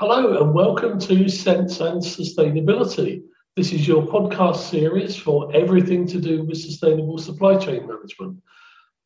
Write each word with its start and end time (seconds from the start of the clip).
Hello 0.00 0.42
and 0.42 0.54
welcome 0.54 0.98
to 0.98 1.28
Sense 1.28 1.78
and 1.80 2.00
Sustainability. 2.00 3.22
This 3.54 3.70
is 3.70 3.86
your 3.86 4.06
podcast 4.06 4.70
series 4.70 5.14
for 5.14 5.54
everything 5.54 6.06
to 6.06 6.18
do 6.18 6.42
with 6.42 6.56
sustainable 6.56 7.18
supply 7.18 7.58
chain 7.58 7.86
management. 7.86 8.38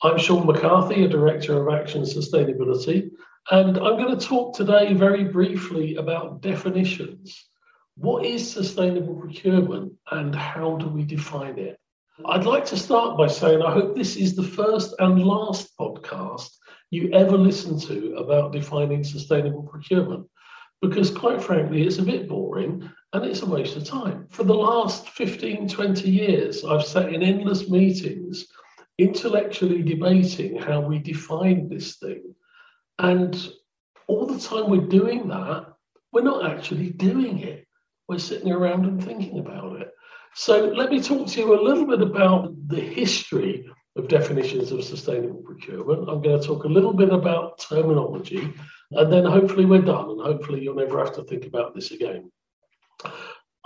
I'm 0.05 0.19
Shaun 0.19 0.47
McCarthy, 0.47 1.05
a 1.05 1.09
Director 1.09 1.61
of 1.61 1.75
Action 1.75 2.03
Sustainability, 2.03 3.11
and 3.51 3.77
I'm 3.77 3.97
going 3.97 4.17
to 4.17 4.25
talk 4.25 4.55
today 4.55 4.95
very 4.95 5.25
briefly 5.25 5.97
about 5.97 6.43
definitions. 6.43 7.45
What 7.97 8.25
is 8.25 8.49
sustainable 8.49 9.17
procurement 9.17 9.95
and 10.13 10.33
how 10.33 10.77
do 10.77 10.87
we 10.87 11.03
define 11.03 11.59
it? 11.59 11.77
I'd 12.25 12.47
like 12.47 12.67
to 12.67 12.77
start 12.77 13.19
by 13.19 13.27
saying 13.27 13.63
I 13.63 13.73
hope 13.73 13.97
this 13.97 14.15
is 14.15 14.37
the 14.37 14.45
first 14.45 14.95
and 15.01 15.21
last 15.25 15.77
podcast 15.77 16.51
you 16.91 17.11
ever 17.13 17.37
listen 17.37 17.81
to 17.81 18.15
about 18.15 18.53
defining 18.53 19.03
sustainable 19.03 19.65
procurement 19.65 20.29
because 20.89 21.11
quite 21.11 21.43
frankly, 21.43 21.87
it's 21.87 21.99
a 21.99 22.03
bit 22.03 22.29
boring 22.29 22.91
and 23.13 23.25
it's 23.25 23.43
a 23.43 23.47
waste 23.47 23.77
of 23.77 23.85
time. 23.85 24.27
For 24.31 24.45
the 24.45 24.55
last 24.55 25.09
15, 25.11 25.69
20 25.69 26.11
years, 26.11 26.65
I've 26.65 26.85
sat 26.85 27.13
in 27.13 27.23
endless 27.23 27.69
meetings 27.71 28.47
intellectually 28.99 29.83
debating 29.83 30.59
how 30.59 30.81
we 30.81 30.99
define 30.99 31.69
this 31.69 31.97
thing. 31.97 32.35
And 32.99 33.51
all 34.07 34.27
the 34.27 34.39
time 34.39 34.69
we're 34.69 34.87
doing 34.87 35.29
that, 35.29 35.73
we're 36.13 36.23
not 36.23 36.51
actually 36.51 36.91
doing 36.91 37.39
it. 37.39 37.67
We're 38.07 38.19
sitting 38.19 38.53
around 38.53 38.85
and 38.85 39.03
thinking 39.03 39.39
about 39.39 39.81
it. 39.81 39.91
So 40.35 40.67
let 40.67 40.91
me 40.91 41.01
talk 41.01 41.29
to 41.29 41.41
you 41.41 41.59
a 41.59 41.65
little 41.65 41.87
bit 41.87 42.03
about 42.03 42.53
the 42.69 42.81
history 42.81 43.69
of 43.97 44.09
definitions 44.09 44.71
of 44.71 44.85
sustainable 44.85 45.43
procurement. 45.43 46.11
I'm 46.11 46.21
going 46.21 46.39
to 46.39 46.47
talk 46.47 46.65
a 46.65 46.69
little 46.69 46.93
bit 46.93 47.13
about 47.13 47.59
terminology 47.59 48.53
and 48.97 49.13
then 49.13 49.25
hopefully 49.25 49.65
we're 49.65 49.83
done, 49.83 50.11
and 50.11 50.21
hopefully 50.21 50.63
you'll 50.63 50.75
never 50.75 50.99
have 50.99 51.15
to 51.15 51.25
think 51.25 51.47
about 51.47 51.75
this 51.75 51.91
again. 51.91 52.31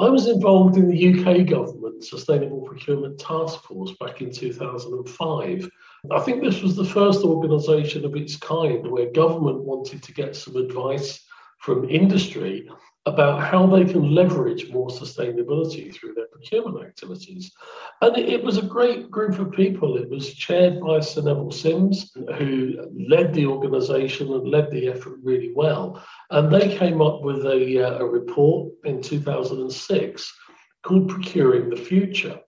I 0.01 0.09
was 0.09 0.29
involved 0.29 0.77
in 0.77 0.89
the 0.89 1.09
UK 1.09 1.47
government 1.47 2.05
Sustainable 2.05 2.61
Procurement 2.61 3.19
Task 3.19 3.63
Force 3.65 3.93
back 3.99 4.21
in 4.23 4.31
2005. 4.31 5.69
I 6.13 6.21
think 6.21 6.43
this 6.43 6.63
was 6.63 6.77
the 6.77 6.85
first 6.85 7.25
organisation 7.25 8.05
of 8.05 8.15
its 8.15 8.37
kind 8.37 8.89
where 8.89 9.11
government 9.11 9.65
wanted 9.65 10.03
to 10.05 10.15
get 10.15 10.37
some 10.37 10.55
advice 10.55 11.25
from 11.59 11.91
industry 11.91 12.69
about 13.07 13.43
how 13.43 13.67
they 13.67 13.85
can 13.85 14.15
leverage 14.15 14.71
more 14.71 14.89
sustainability 14.89 15.95
through 15.95 16.15
their 16.15 16.27
procurement 16.27 16.85
activities. 16.85 17.53
And 18.03 18.17
it, 18.17 18.43
was 18.45 18.59
a 18.59 18.63
great 18.63 19.11
group 19.11 19.39
of 19.39 19.53
people. 19.53 19.97
It 19.97 20.11
was 20.11 20.35
chaired 20.35 20.81
by 20.81 21.01
Sir 21.01 21.23
Neville 21.23 21.51
Simms, 21.51 22.13
who 22.37 22.75
led 23.09 23.33
the 23.33 23.47
organisation 23.47 24.33
and 24.33 24.49
led 24.49 24.71
the 24.71 24.89
effort 24.89 25.19
really 25.23 25.53
well. 25.55 26.05
And 26.31 26.53
they 26.53 26.77
came 26.77 27.01
up 27.01 27.23
with 27.23 27.47
a, 27.47 27.87
uh, 27.87 27.99
a 27.99 28.05
report 28.05 28.73
in 28.85 29.01
2006 29.01 30.35
called 30.83 31.09
Procuring 31.09 31.71
the 31.71 31.77
Future. 31.77 32.41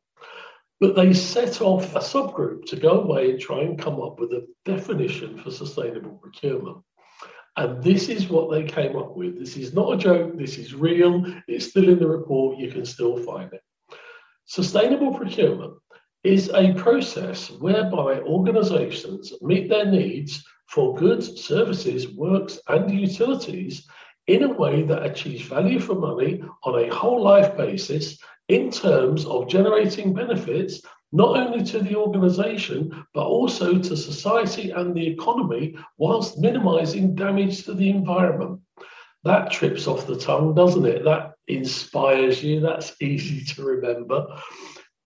But 0.78 0.96
they 0.96 1.12
set 1.12 1.60
off 1.60 1.94
a 1.94 1.98
subgroup 1.98 2.64
to 2.66 2.76
go 2.76 3.02
away 3.02 3.30
and 3.30 3.40
try 3.40 3.60
and 3.60 3.78
come 3.78 4.00
up 4.00 4.18
with 4.18 4.32
a 4.32 4.46
definition 4.64 5.36
for 5.38 5.50
sustainable 5.50 6.18
procurement. 6.22 6.78
And 7.60 7.82
this 7.82 8.08
is 8.08 8.30
what 8.30 8.50
they 8.50 8.64
came 8.64 8.96
up 8.96 9.14
with. 9.14 9.38
This 9.38 9.54
is 9.58 9.74
not 9.74 9.92
a 9.92 9.98
joke, 9.98 10.34
this 10.34 10.56
is 10.56 10.72
real, 10.72 11.26
it's 11.46 11.68
still 11.68 11.90
in 11.90 11.98
the 11.98 12.08
report, 12.08 12.56
you 12.56 12.70
can 12.70 12.86
still 12.86 13.18
find 13.18 13.52
it. 13.52 13.60
Sustainable 14.46 15.12
procurement 15.12 15.74
is 16.24 16.48
a 16.54 16.72
process 16.72 17.50
whereby 17.50 18.20
organizations 18.20 19.34
meet 19.42 19.68
their 19.68 19.84
needs 19.84 20.42
for 20.68 20.96
goods, 20.96 21.42
services, 21.42 22.08
works, 22.08 22.58
and 22.68 22.90
utilities 22.90 23.86
in 24.26 24.44
a 24.44 24.54
way 24.54 24.82
that 24.84 25.04
achieves 25.04 25.42
value 25.42 25.80
for 25.80 25.94
money 25.94 26.42
on 26.64 26.82
a 26.82 26.94
whole 26.94 27.22
life 27.22 27.58
basis 27.58 28.18
in 28.48 28.70
terms 28.70 29.26
of 29.26 29.50
generating 29.50 30.14
benefits 30.14 30.80
not 31.12 31.36
only 31.36 31.64
to 31.64 31.80
the 31.80 31.96
organization, 31.96 33.04
but 33.14 33.26
also 33.26 33.78
to 33.78 33.96
society 33.96 34.70
and 34.70 34.94
the 34.94 35.06
economy, 35.06 35.76
whilst 35.98 36.38
minimizing 36.38 37.14
damage 37.14 37.64
to 37.64 37.74
the 37.74 37.90
environment. 37.90 38.60
That 39.24 39.50
trips 39.50 39.86
off 39.86 40.06
the 40.06 40.16
tongue, 40.16 40.54
doesn't 40.54 40.86
it? 40.86 41.04
That 41.04 41.32
inspires 41.48 42.42
you. 42.42 42.60
That's 42.60 42.94
easy 43.00 43.44
to 43.54 43.64
remember. 43.64 44.26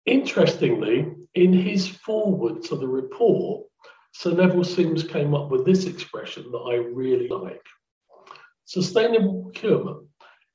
Interestingly, 0.06 1.12
in 1.34 1.52
his 1.52 1.88
foreword 1.88 2.62
to 2.64 2.76
the 2.76 2.88
report, 2.88 3.66
Sir 4.12 4.32
Neville 4.32 4.64
Simms 4.64 5.04
came 5.04 5.34
up 5.34 5.50
with 5.50 5.64
this 5.64 5.86
expression 5.86 6.50
that 6.50 6.58
I 6.58 6.75
really 6.75 7.28
like 7.28 7.62
sustainable 8.70 9.42
procurement. 9.42 10.06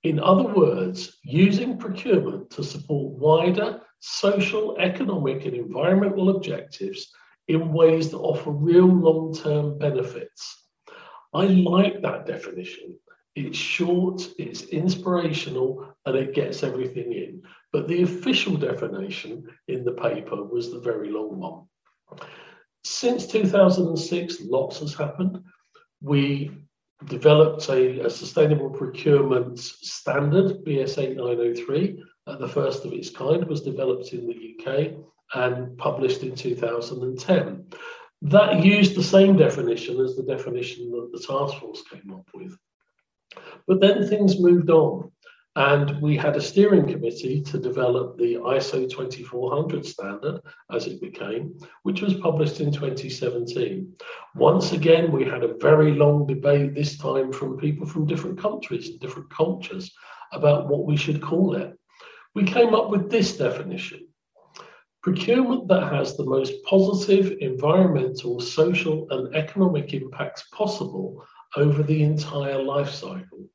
In 0.04 0.22
other 0.22 0.48
words, 0.48 1.18
using 1.24 1.78
procurement 1.78 2.50
to 2.52 2.64
support 2.64 3.20
wider 3.20 3.82
social, 4.08 4.78
economic, 4.78 5.46
and 5.46 5.56
environmental 5.56 6.30
objectives 6.30 7.12
in 7.48 7.74
ways 7.74 8.12
that 8.12 8.18
offer 8.18 8.52
real 8.52 8.86
long 8.86 9.34
term 9.34 9.80
benefits. 9.80 10.64
I 11.34 11.46
like 11.46 12.02
that 12.04 12.28
definition. 12.28 13.00
It's 13.36 13.58
short, 13.58 14.22
it's 14.38 14.64
inspirational, 14.66 15.88
and 16.06 16.16
it 16.16 16.36
gets 16.36 16.62
everything 16.62 17.12
in. 17.14 17.42
But 17.74 17.88
the 17.88 18.04
official 18.04 18.56
definition 18.56 19.48
in 19.68 19.84
the 19.84 19.94
paper 19.94 20.44
was 20.44 20.72
the 20.72 20.80
very 20.80 21.10
long 21.10 21.40
one. 21.40 22.20
Since 22.84 23.26
2006, 23.28 24.42
lots 24.42 24.80
has 24.80 24.94
happened. 24.94 25.40
We 26.02 26.52
developed 27.06 27.68
a, 27.70 28.06
a 28.06 28.10
sustainable 28.10 28.70
procurement 28.70 29.60
standard, 29.60 30.64
BS 30.64 31.00
8903, 31.00 32.04
uh, 32.28 32.38
the 32.38 32.48
first 32.48 32.86
of 32.86 32.94
its 32.94 33.10
kind, 33.10 33.46
was 33.46 33.62
developed 33.62 34.14
in 34.14 34.28
the 34.28 34.56
UK 34.60 34.94
and 35.34 35.78
published 35.78 36.24
in 36.24 36.36
2010. 36.36 37.66
That 38.24 38.64
used 38.64 38.96
the 38.96 39.04
same 39.04 39.38
definition 39.38 40.00
as 40.00 40.16
the 40.16 40.24
definition 40.24 40.92
that 40.92 41.10
the 41.12 41.20
task 41.20 41.60
force 41.60 41.84
came 41.92 42.12
up 42.12 42.28
with. 42.34 42.58
But 43.68 43.82
then 43.82 44.08
things 44.08 44.40
moved 44.40 44.70
on, 44.70 45.12
and 45.56 46.02
we 46.02 46.18
had 46.18 46.36
a 46.36 46.42
steering 46.42 46.88
committee 46.88 47.42
to 47.44 47.58
develop 47.58 48.18
the 48.18 48.36
ISO 48.36 48.90
2400 48.90 49.86
standard, 49.86 50.42
as 50.72 50.88
it 50.88 51.02
became, 51.02 51.58
which 51.84 52.02
was 52.02 52.14
published 52.16 52.60
in 52.60 52.72
2017. 52.72 53.94
Once 54.36 54.72
again, 54.72 55.12
we 55.12 55.24
had 55.24 55.44
a 55.44 55.58
very 55.58 55.94
long 55.94 56.26
debate, 56.26 56.74
this 56.74 56.98
time 56.98 57.32
from 57.32 57.58
people 57.58 57.86
from 57.86 58.06
different 58.06 58.40
countries 58.40 58.90
and 58.90 59.00
different 59.00 59.30
cultures, 59.30 59.94
about 60.32 60.68
what 60.68 60.86
we 60.86 60.98
should 60.98 61.22
call 61.22 61.56
it 61.56 61.78
we 62.36 62.44
came 62.44 62.76
up 62.76 62.90
with 62.90 63.10
this 63.10 63.38
definition 63.38 64.08
procurement 65.02 65.68
that 65.68 65.94
has 65.94 66.18
the 66.18 66.26
most 66.26 66.52
positive 66.64 67.38
environmental, 67.40 68.40
social, 68.40 69.06
and 69.12 69.36
economic 69.36 69.94
impacts 69.94 70.48
possible 70.52 71.24
over 71.56 71.84
the 71.84 72.02
entire 72.02 72.60
life 72.60 72.90
cycle. 72.90 73.48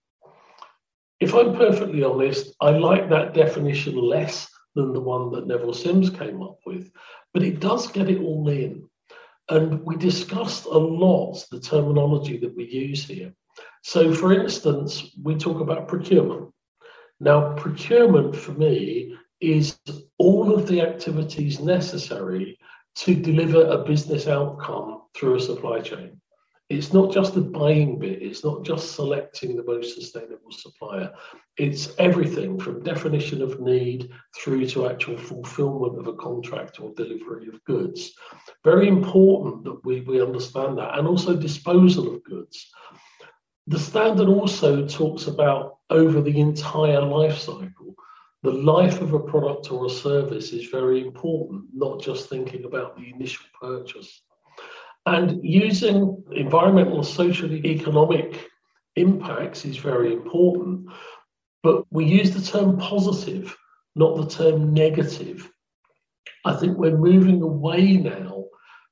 If 1.19 1.35
I'm 1.35 1.57
perfectly 1.57 2.05
honest, 2.05 2.55
I 2.61 2.71
like 2.71 3.11
that 3.11 3.35
definition 3.35 3.97
less 3.97 4.49
than 4.77 4.93
the 4.93 5.01
one 5.01 5.33
that 5.33 5.49
Neville 5.49 5.75
Simms 5.75 6.09
came 6.09 6.41
up 6.41 6.61
with, 6.65 6.93
but 7.35 7.43
it 7.43 7.59
does 7.59 7.89
get 7.89 8.09
it 8.09 8.23
all 8.23 8.49
in. 8.49 8.89
And 9.49 9.85
we 9.85 9.97
discussed 9.97 10.67
a 10.67 10.79
lot 10.79 11.45
the 11.51 11.59
terminology 11.59 12.39
that 12.39 12.55
we 12.55 12.71
use 12.71 13.05
here. 13.05 13.35
So, 13.83 14.15
for 14.15 14.33
instance, 14.33 15.11
we 15.21 15.35
talk 15.35 15.61
about 15.61 15.89
procurement. 15.89 16.53
Now, 17.21 17.55
procurement 17.55 18.35
for 18.35 18.53
me 18.53 19.15
is 19.41 19.79
all 20.19 20.55
of 20.55 20.67
the 20.67 20.81
activities 20.81 21.61
necessary 21.61 22.59
to 22.97 23.15
deliver 23.15 23.67
a 23.67 23.85
business 23.85 24.27
outcome 24.27 25.03
through 25.15 25.37
a 25.37 25.41
supply 25.41 25.81
chain. 25.81 26.21
It's 26.71 26.93
not 26.93 27.13
just 27.13 27.35
the 27.35 27.41
buying 27.41 27.99
bit, 27.99 28.23
it's 28.23 28.45
not 28.45 28.65
just 28.65 28.95
selecting 28.95 29.57
the 29.57 29.65
most 29.65 29.95
sustainable 29.95 30.53
supplier. 30.53 31.13
It's 31.57 31.93
everything 31.99 32.61
from 32.61 32.85
definition 32.85 33.43
of 33.43 33.61
need 33.61 34.09
through 34.39 34.67
to 34.69 34.89
actual 34.89 35.19
fulfillment 35.19 35.99
of 35.99 36.07
a 36.07 36.17
contract 36.17 36.79
or 36.81 36.95
delivery 36.95 37.49
of 37.49 37.63
goods. 37.65 38.13
Very 38.65 38.87
important 38.87 39.65
that 39.65 39.85
we, 39.85 40.03
we 40.03 40.23
understand 40.23 40.79
that, 40.79 40.97
and 40.97 41.09
also 41.09 41.35
disposal 41.35 42.15
of 42.15 42.23
goods. 42.23 42.40
The 43.71 43.79
standard 43.79 44.27
also 44.27 44.85
talks 44.85 45.29
about 45.29 45.77
over 45.91 46.21
the 46.21 46.41
entire 46.41 47.03
life 47.03 47.39
cycle. 47.39 47.95
The 48.43 48.51
life 48.51 49.01
of 49.01 49.15
a 49.15 49.21
product 49.21 49.71
or 49.71 49.87
a 49.87 49.89
service 49.89 50.51
is 50.51 50.67
very 50.67 51.07
important, 51.07 51.67
not 51.73 52.01
just 52.01 52.29
thinking 52.29 52.65
about 52.65 52.97
the 52.97 53.13
initial 53.15 53.47
purchase. 53.61 54.23
And 55.07 55.45
using 55.45 56.21
environmental, 56.33 57.05
social, 57.05 57.53
economic 57.65 58.51
impacts 58.97 59.65
is 59.65 59.77
very 59.77 60.15
important. 60.15 60.91
But 61.63 61.85
we 61.93 62.07
use 62.07 62.33
the 62.33 62.43
term 62.43 62.77
positive, 62.77 63.57
not 63.95 64.17
the 64.17 64.27
term 64.27 64.75
negative. 64.75 65.49
I 66.45 66.55
think 66.55 66.77
we're 66.77 66.99
moving 66.99 67.41
away 67.41 67.99
now 67.99 68.47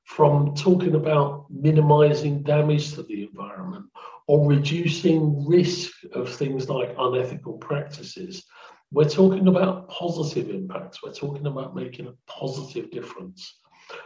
from 0.05 0.55
talking 0.55 0.95
about 0.95 1.47
minimizing 1.49 2.43
damage 2.43 2.93
to 2.93 3.03
the 3.03 3.23
environment 3.23 3.85
or 4.29 4.47
reducing 4.47 5.43
risk 5.47 5.91
of 6.13 6.31
things 6.31 6.69
like 6.69 6.93
unethical 6.99 7.53
practices. 7.53 8.45
We're 8.91 9.09
talking 9.09 9.47
about 9.47 9.89
positive 9.89 10.51
impacts. 10.51 11.01
We're 11.01 11.13
talking 11.13 11.47
about 11.47 11.75
making 11.75 12.05
a 12.05 12.13
positive 12.27 12.91
difference. 12.91 13.59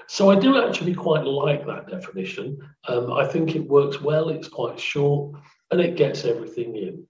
So 0.07 0.31
I 0.31 0.39
do 0.39 0.65
actually 0.65 0.93
quite 0.93 1.25
like 1.25 1.67
that 1.67 1.89
definition. 1.89 2.57
Um, 2.87 3.11
I 3.11 3.27
think 3.27 3.57
it 3.57 3.67
works 3.67 3.99
well, 3.99 4.29
it's 4.29 4.47
quite 4.47 4.79
short, 4.79 5.35
and 5.71 5.81
it 5.81 5.97
gets 5.97 6.23
everything 6.23 6.77
in. 6.77 7.05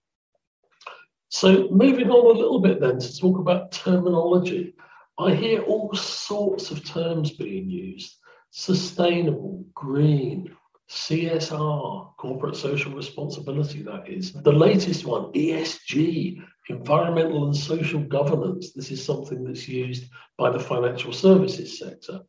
So 1.30 1.68
moving 1.70 2.10
on 2.10 2.36
a 2.36 2.40
little 2.40 2.62
bit 2.62 2.82
then 2.82 2.98
to 2.98 3.16
talk 3.20 3.38
about 3.38 3.72
terminology. 3.72 4.74
I 5.20 5.36
hear 5.36 5.62
all 5.62 5.94
sorts 5.94 6.72
of 6.72 6.84
terms 6.84 7.30
being 7.30 7.70
used. 7.70 8.16
Sustainable, 8.50 9.64
green, 9.76 10.56
CSR, 10.94 12.16
corporate 12.18 12.56
social 12.56 12.94
responsibility, 12.94 13.82
that 13.82 14.08
is. 14.08 14.32
The 14.32 14.52
latest 14.52 15.06
one, 15.06 15.32
ESG, 15.34 16.40
environmental 16.70 17.46
and 17.46 17.56
social 17.56 18.02
governance. 18.02 18.74
This 18.74 18.92
is 18.92 19.04
something 19.04 19.44
that's 19.44 19.68
used 19.68 20.06
by 20.38 20.52
the 20.52 20.60
financial 20.60 21.12
services 21.12 21.80
sector. 21.80 22.22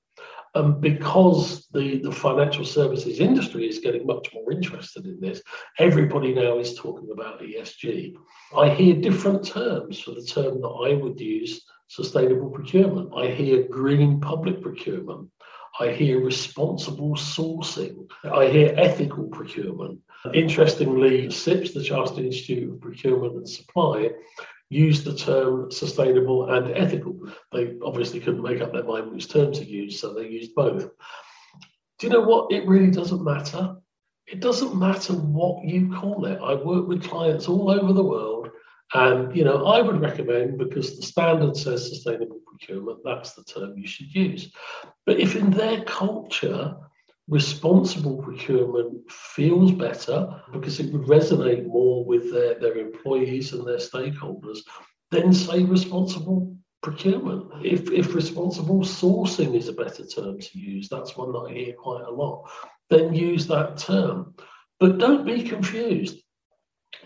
And 0.55 0.81
because 0.81 1.66
the, 1.75 1.99
the 1.99 2.12
financial 2.12 2.64
services 2.64 3.20
industry 3.20 3.69
is 3.69 3.81
getting 3.81 4.06
much 4.06 4.32
more 4.32 4.50
interested 4.50 5.05
in 5.05 5.20
this, 5.20 5.43
everybody 5.78 6.32
now 6.32 6.58
is 6.58 6.75
talking 6.75 7.11
about 7.12 7.43
ESG. 7.43 8.14
I 8.56 8.70
hear 8.70 8.94
different 8.94 9.44
terms 9.44 10.00
for 10.00 10.12
the 10.12 10.25
term 10.25 10.62
that 10.62 10.69
I 10.69 10.94
would 10.94 11.20
use 11.20 11.62
sustainable 11.88 12.50
procurement. 12.50 13.11
I 13.14 13.26
hear 13.26 13.69
green 13.69 14.20
public 14.20 14.62
procurement. 14.62 15.28
I 15.81 15.91
hear 15.91 16.25
responsible 16.25 17.17
sourcing. 17.17 18.09
I 18.25 18.47
hear 18.47 18.75
ethical 18.76 19.25
procurement. 19.25 20.00
Interestingly, 20.32 21.31
CIPS, 21.31 21.75
the 21.75 21.82
Chartered 21.82 22.25
Institute 22.25 22.73
of 22.73 22.81
Procurement 22.81 23.35
and 23.35 23.49
Supply, 23.49 24.11
used 24.71 25.05
the 25.05 25.15
term 25.15 25.71
sustainable 25.71 26.50
and 26.50 26.71
ethical. 26.76 27.19
They 27.53 27.75
obviously 27.85 28.21
couldn't 28.21 28.43
make 28.43 28.61
up 28.61 28.73
their 28.73 28.85
mind 28.85 29.11
which 29.11 29.29
term 29.29 29.53
to 29.53 29.65
use, 29.65 30.00
so 30.00 30.15
they 30.15 30.29
used 30.29 30.55
both. 30.55 30.91
Do 31.99 32.06
you 32.06 32.12
know 32.12 32.23
what? 32.23 32.53
It 32.53 32.67
really 32.67 32.91
doesn't 32.91 33.23
matter. 33.23 33.76
It 34.26 34.41
doesn't 34.41 34.75
matter 34.75 35.12
what 35.12 35.65
you 35.65 35.93
call 35.93 36.25
it. 36.25 36.38
I 36.43 36.55
work 36.55 36.88
with 36.88 37.05
clients 37.05 37.47
all 37.47 37.71
over 37.71 37.93
the 37.93 38.03
world, 38.03 38.34
and 38.94 39.37
you 39.37 39.44
know, 39.44 39.67
I 39.67 39.81
would 39.81 40.00
recommend 40.00 40.58
because 40.58 40.96
the 40.96 41.02
standard 41.02 41.56
says 41.56 41.88
sustainable 41.88 42.41
procurement, 42.46 43.00
that's 43.05 43.35
the 43.35 43.44
term 43.44 43.76
you 43.76 43.87
should 43.87 44.14
use. 44.14 44.52
But 45.05 45.19
if 45.19 45.35
in 45.35 45.50
their 45.50 45.82
culture 45.85 46.76
responsible 47.29 48.23
procurement 48.23 49.11
feels 49.11 49.73
better 49.73 50.41
because 50.52 50.79
it 50.79 50.93
would 50.93 51.08
resonate 51.08 51.67
more 51.67 52.05
with 52.05 52.32
their, 52.32 52.58
their 52.61 52.76
employees 52.76 53.52
and 53.52 53.67
their 53.67 53.79
stakeholders, 53.79 54.58
then 55.11 55.32
say 55.32 55.64
responsible 55.64 56.55
procurement. 56.82 57.50
If, 57.64 57.90
if 57.90 58.14
responsible 58.14 58.81
sourcing 58.81 59.56
is 59.56 59.69
a 59.69 59.73
better 59.73 60.06
term 60.06 60.38
to 60.38 60.58
use, 60.58 60.88
that's 60.88 61.17
one 61.17 61.32
that 61.32 61.47
I 61.50 61.52
hear 61.52 61.75
quite 61.75 62.05
a 62.05 62.11
lot, 62.11 62.49
then 62.90 63.14
use 63.14 63.47
that 63.47 63.79
term. 63.79 64.35
But 64.79 64.99
don't 64.99 65.25
be 65.25 65.43
confused. 65.43 66.19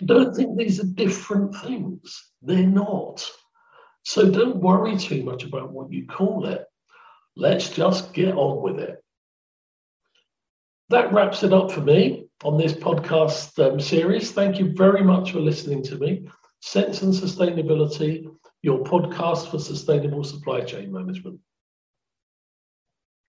Don't 0.04 0.34
think 0.34 0.56
these 0.56 0.80
are 0.80 0.86
different 0.86 1.54
things. 1.56 2.30
They're 2.42 2.66
not. 2.66 3.28
So 4.02 4.30
don't 4.30 4.56
worry 4.56 4.96
too 4.96 5.22
much 5.24 5.44
about 5.44 5.72
what 5.72 5.92
you 5.92 6.06
call 6.06 6.46
it. 6.46 6.64
Let's 7.36 7.68
just 7.70 8.12
get 8.14 8.34
on 8.34 8.62
with 8.62 8.80
it 8.80 9.02
that 10.90 11.12
wraps 11.12 11.42
it 11.42 11.52
up 11.52 11.70
for 11.70 11.80
me 11.80 12.26
on 12.44 12.56
this 12.56 12.72
podcast 12.72 13.58
um, 13.64 13.78
series. 13.78 14.32
Thank 14.32 14.58
you 14.58 14.72
very 14.74 15.02
much 15.02 15.32
for 15.32 15.40
listening 15.40 15.82
to 15.84 15.96
me. 15.96 16.26
Sense 16.60 17.02
and 17.02 17.12
Sustainability, 17.12 18.26
your 18.62 18.82
podcast 18.84 19.50
for 19.50 19.58
sustainable 19.58 20.24
supply 20.24 20.60
chain 20.62 20.92
management. 20.92 21.38